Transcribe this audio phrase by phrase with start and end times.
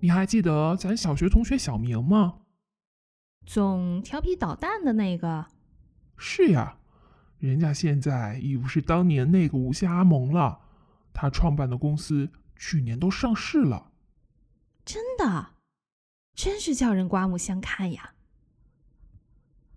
[0.00, 2.38] 你还记得咱小学同学小明吗？
[3.44, 5.46] 总调皮捣蛋的那个。
[6.16, 6.78] 是呀，
[7.38, 10.60] 人家现在已不是当年那个无下阿蒙了。
[11.12, 13.90] 他创办的公司去年都上市了。
[14.84, 15.54] 真的，
[16.34, 18.14] 真是叫人刮目相看呀！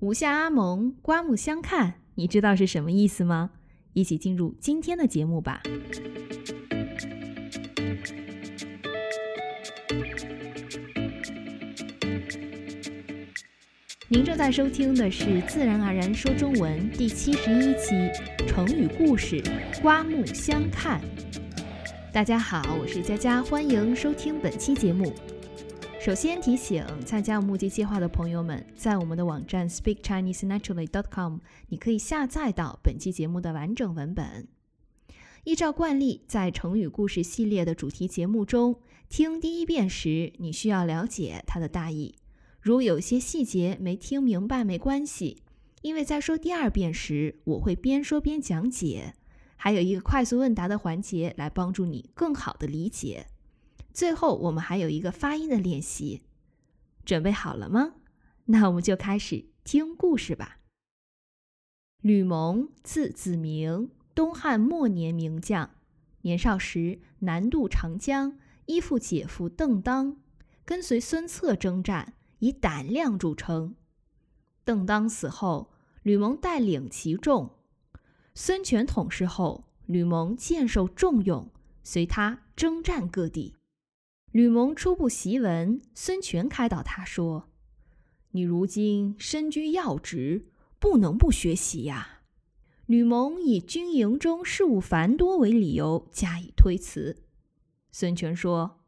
[0.00, 3.50] 无下阿蒙刮目相看，你知道是什么意思吗？
[3.94, 5.62] 一起进入今天的节目吧。
[14.14, 18.08] 您正在收听的是《自然而然说中文》第七十一期
[18.46, 19.42] 成语故事
[19.82, 21.00] “刮目相看”。
[22.14, 25.12] 大家好，我是佳佳，欢迎收听本期节目。
[26.00, 34.46] 首先提醒参加目的计划的朋友们，在我们的网站 speakchinesenaturally.com，你可以下载到本期节目的完整文本。
[35.42, 38.76] 依照惯例，在成语故事系列的主题节目中，
[39.08, 42.14] 听第一遍时，你需要了解它的大意。
[42.64, 45.42] 如有些细节没听明白，没关系，
[45.82, 49.12] 因为在说第二遍时，我会边说边讲解，
[49.54, 53.26] 还有一个快速问答的环节来帮助你更好的理解。
[53.92, 56.22] 最后，我们还有一个发音的练习，
[57.04, 57.96] 准备好了吗？
[58.46, 60.60] 那我们就开始听故事吧。
[62.00, 65.68] 吕蒙，字子明，东汉末年名将，
[66.22, 70.16] 年少时南渡长江，依附姐夫邓当，
[70.64, 72.14] 跟随孙策征战。
[72.44, 73.74] 以胆量著称。
[74.64, 77.56] 邓当死后，吕蒙带领其众。
[78.34, 81.50] 孙权统治后，吕蒙渐受重用，
[81.82, 83.56] 随他征战各地。
[84.30, 87.48] 吕蒙初步习文，孙权开导他说
[88.32, 92.20] ：“你如今身居要职，不能不学习呀。”
[92.84, 97.22] 吕蒙以军营中事务繁多为理由加以推辞。
[97.90, 98.80] 孙权说：“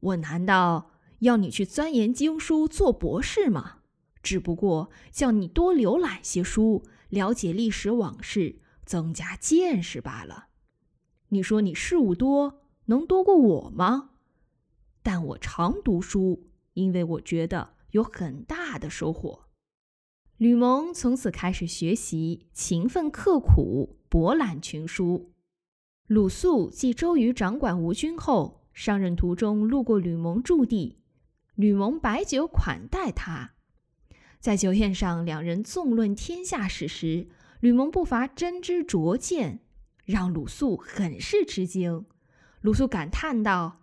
[0.00, 0.89] 我难道？”
[1.20, 3.78] 要你去钻研经书做博士吗？
[4.22, 10.48] 只不过叫你多浏览些书，了解历史往事，增加见识罢了。
[11.28, 14.10] 你说你事务多，能多过我吗？
[15.02, 19.46] 但我常读书，因为我觉得有很大的收获。
[20.36, 25.32] 吕蒙从此开始学习，勤奋刻苦，博览群书。
[26.06, 30.99] 鲁肃继周瑜掌管吴军后，上任途中路过吕蒙驻地。
[31.60, 33.52] 吕蒙摆酒款待他，
[34.38, 37.28] 在酒宴上，两人纵论天下史时，
[37.60, 39.60] 吕蒙不乏真知灼见，
[40.06, 42.06] 让鲁肃很是吃惊。
[42.62, 43.82] 鲁肃感叹道：“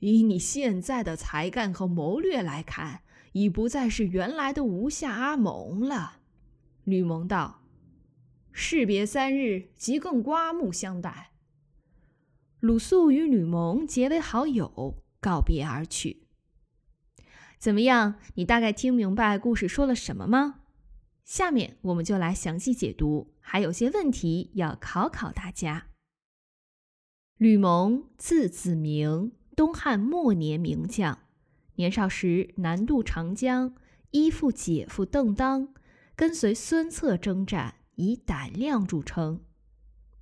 [0.00, 6.20] 以你现在的才干和谋略来看，已不再是原来的吴下阿蒙了。”
[6.84, 7.64] 吕蒙道
[8.50, 11.32] ：“士别三日，即更刮目相待。”
[12.60, 16.23] 鲁肃与吕蒙结为好友，告别而去。
[17.64, 18.16] 怎么样？
[18.34, 20.60] 你大概听明白故事说了什么吗？
[21.24, 25.86] 下面我们就来详细解读，还有些问题要考考大家。
[27.38, 31.20] 吕蒙，字子明，东汉末年名将，
[31.76, 33.74] 年少时南渡长江，
[34.10, 35.72] 依附姐夫邓当，
[36.14, 39.40] 跟随孙策征战，以胆量著称。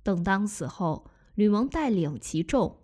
[0.01, 2.79] 邓当死后，吕蒙带领其众。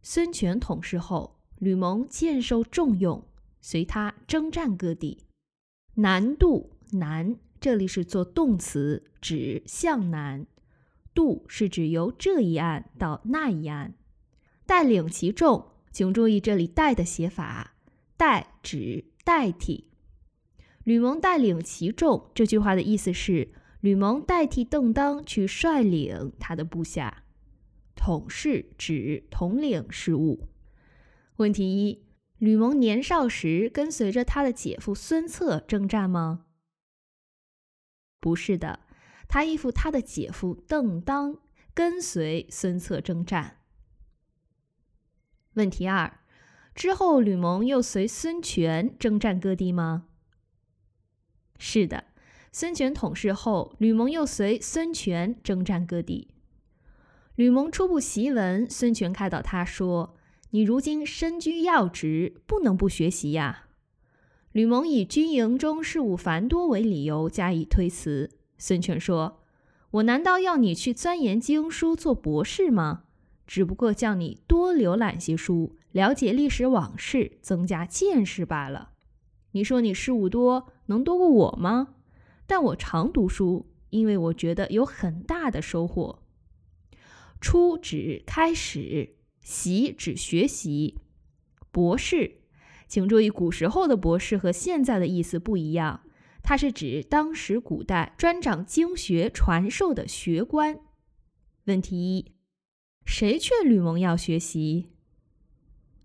[0.00, 3.27] 孙权统治后，吕蒙渐受重用。
[3.60, 5.24] 随他征战各地，
[5.94, 10.46] 南渡南，这里是做动词，指向南；
[11.12, 13.94] 渡是指由这一岸到那一岸。
[14.64, 17.74] 带领其众，请注意这里“带”的写法
[18.16, 19.88] ，“带”指代替。
[20.84, 27.24] 吕蒙带领其众，这句话的意思是吕蒙代替邓当去率领他的部下。
[27.94, 30.48] 统事指统领事务。
[31.36, 32.07] 问题一。
[32.38, 36.46] 吕蒙年少时跟随着他的姐夫孙策征战吗？
[38.20, 38.80] 不是的，
[39.26, 41.38] 他依附他的姐夫邓当，
[41.74, 43.56] 跟随孙策征战。
[45.54, 46.20] 问题二：
[46.76, 50.06] 之后吕蒙又随孙权征战各地吗？
[51.58, 52.04] 是的，
[52.52, 56.28] 孙权统治后，吕蒙又随孙权征战各地。
[57.34, 60.14] 吕蒙初步习文，孙权开导他说。
[60.50, 63.66] 你如今身居要职，不能不学习呀。
[64.52, 68.30] 吕蒙以军营中事务繁多为理由加以推辞。
[68.56, 69.42] 孙权说
[69.92, 73.04] ：“我难道要你去钻研经书做博士吗？
[73.46, 78.92] 只不过叫你多浏览些书，了解历史往事，增加见识罢了。
[79.52, 81.94] 你说你事务多，能多过我吗？
[82.46, 86.22] 但我常读书，因为我觉得有很大的收获。
[87.38, 89.17] 初指开始。
[89.48, 90.98] 习指学习，
[91.70, 92.42] 博士，
[92.86, 96.02] 请注意，古时候的博士和现在的意思不一样，
[96.42, 100.78] 它是指当时古代专掌经学传授的学官。
[101.64, 102.32] 问题一：
[103.06, 104.90] 谁劝吕蒙要学习？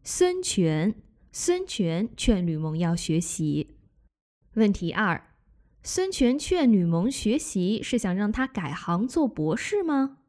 [0.04, 0.96] 孙权。
[1.34, 3.76] 孙权劝吕蒙要学习。
[4.54, 5.36] 问题二：
[5.82, 10.20] 孙权劝吕蒙学习是想让他改行做博士吗？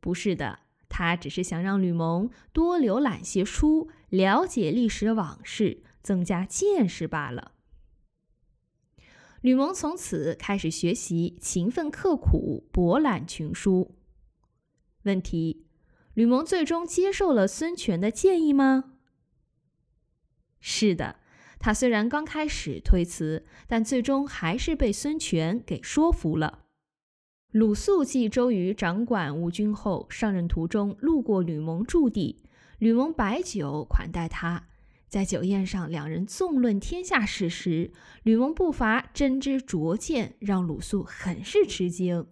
[0.00, 7.52] 不是的，他只是想让吕蒙多浏览些书，了解历史往事，增加见识罢了。
[9.42, 13.96] 吕蒙从此开始学习，勤奋刻苦，博览群书。
[15.02, 15.66] 问题：
[16.14, 18.94] 吕蒙最终接受了孙权的建议吗？
[20.58, 21.20] 是的，
[21.60, 26.65] 他虽然刚开始推辞，但最终还是被孙权给说服了。
[27.56, 32.42] 鲁肃继周瑜掌管吴军后，上任途中路过吕蒙驻地，
[32.78, 34.66] 吕蒙摆酒款待他。
[35.08, 37.92] 在酒宴上，两人纵论天下事时，
[38.24, 42.26] 吕蒙不乏真知灼见，让鲁肃很是吃惊。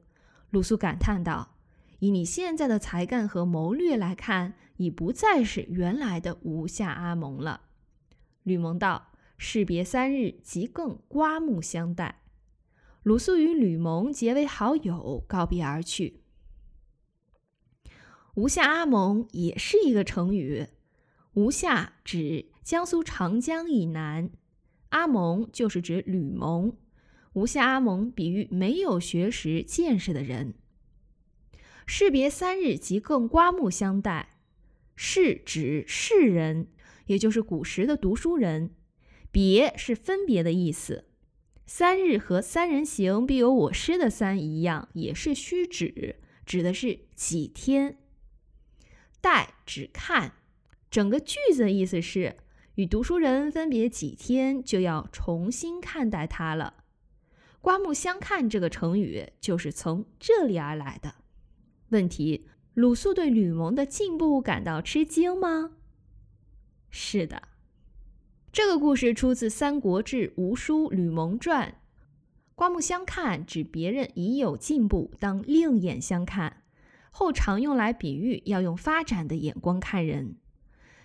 [0.50, 1.56] 鲁肃感叹道
[2.00, 7.62] ：“以你现在的才干和谋略来看，已不再是原来的吴下阿蒙了。”
[8.44, 12.20] 吕蒙道：“士别三日，即更刮目相待。”
[13.04, 16.22] 鲁肃与吕蒙结为好友，告别而去。
[18.34, 20.68] 吴下阿蒙也是一个成语，
[21.34, 24.30] 吴下指江苏长江以南，
[24.88, 26.78] 阿蒙就是指吕蒙。
[27.34, 30.54] 吴下阿蒙比喻没有学识见识的人。
[31.86, 34.38] 士别三日，即更刮目相待，
[34.96, 36.68] 是指世人。
[37.04, 38.70] 也就是古时的读书人，
[39.30, 41.04] 别是分别的意思。
[41.66, 47.98] 三日和三人行必有我师的三一样，也是虚指，指的是几天。
[49.20, 50.34] 待指看，
[50.90, 52.36] 整个句子的意思是
[52.74, 56.84] 与读书人分别几天，就要重新看待他了。
[57.62, 61.14] 刮目相看这个成语就是从这里而来的。
[61.88, 65.70] 问题：鲁肃对吕蒙的进步感到吃惊吗？
[66.90, 67.48] 是的，
[68.54, 71.70] 这个故事出自《三国志·吴书·吕蒙传》。
[72.54, 76.62] 刮目相看指别人已有进步，当另眼相看，
[77.10, 80.36] 后常用来比喻要用发展的眼光看人。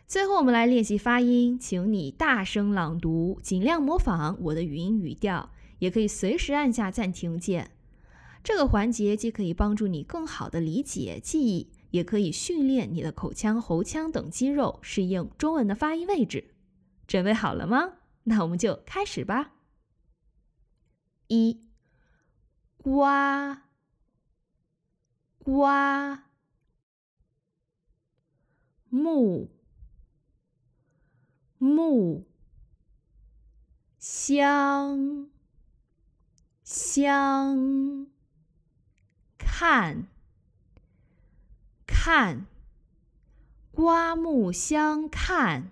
[0.06, 5.50] 最后，我们来练习发音，请你大声朗读，尽量模仿我的语音语调，
[5.80, 7.72] 也可以随时按下暂停键。
[8.44, 11.70] 这个环节既可以帮助你更好的理解记忆。
[11.90, 16.52] 也可以训练你的口腔、喉腔等肌肉适应中文的发音位置。
[17.10, 17.94] 准备好了吗？
[18.26, 19.54] 那我们就开始吧。
[21.28, 21.60] 一，
[22.78, 23.64] 刮，
[25.40, 26.26] 刮，
[28.92, 29.50] 木，
[31.58, 32.26] 木，
[33.98, 35.32] 香，
[36.64, 38.06] 香，
[39.40, 40.08] 看。
[41.88, 42.46] 看，
[43.72, 45.72] 刮目相看，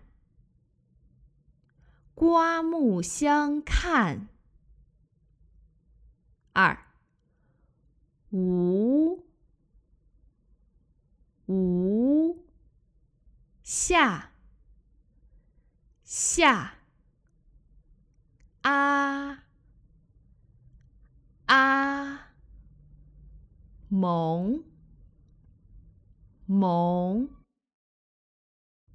[2.17, 4.27] 刮目相看。
[6.51, 6.87] 二，
[8.31, 9.23] 无，
[11.45, 12.43] 无，
[13.61, 14.31] 下，
[16.03, 16.79] 下，
[18.63, 19.43] 啊，
[21.45, 22.31] 啊，
[23.89, 24.63] 蒙。
[26.47, 27.29] 蒙，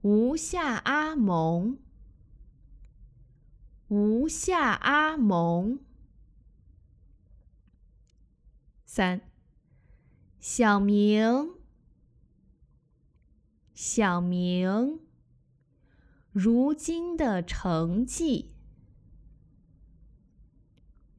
[0.01, 1.79] 吴下阿蒙，
[3.95, 5.79] 吴下阿蒙。
[8.87, 9.21] 三，
[10.41, 11.51] 小明，
[13.75, 14.99] 小明，
[16.31, 18.55] 如今的成绩，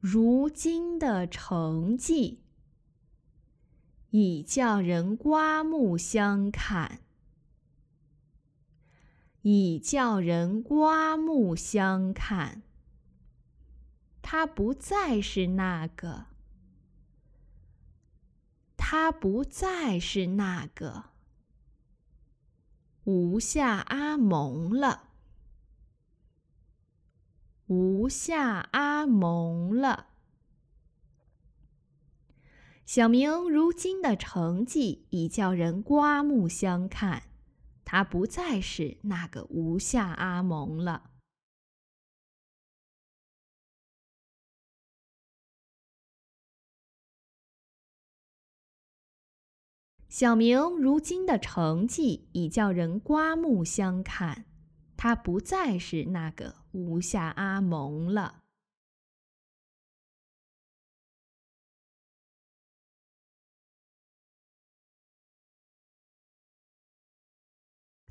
[0.00, 2.40] 如今的成绩。
[4.10, 7.03] 已叫人刮目相看，
[9.44, 12.62] 已叫人刮目相看。
[14.22, 16.28] 他不再是那个，
[18.74, 21.10] 他不再是那个
[23.04, 25.10] 吴下阿蒙了，
[27.66, 30.06] 吴下阿蒙了。
[32.86, 37.24] 小明如今的成绩已叫人刮目相看，
[37.94, 41.12] 他不再是那个无下阿蒙了。
[50.08, 54.46] 小明如今的成绩已叫人刮目相看，
[54.96, 58.43] 他不再是那个无下阿蒙了。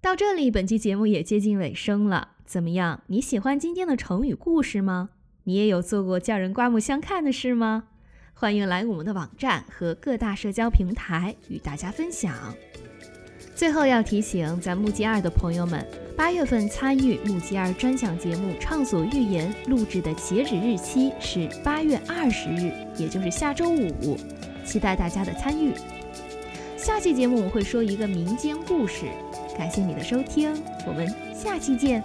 [0.04, 2.32] 到这里，本期节目也接近尾声了。
[2.46, 3.02] 怎么样？
[3.08, 5.12] 你喜欢今天的成语故事吗？
[5.46, 7.86] 你也有做过叫人刮目相看的事吗？
[8.34, 12.36] 欢迎来我们的网站和各大社交平台与大家分享。
[13.56, 24.18] 最后要提醒咱木吉二的朋友们，八月份参与木吉二专享节目《畅所欲言》录制的截止日期是八月二十日，也就是下周五，
[24.66, 25.74] 期待大家的参与。
[26.76, 29.06] 下期节目我会说一个民间故事。
[29.58, 32.04] 感谢你的收听，我们下期见。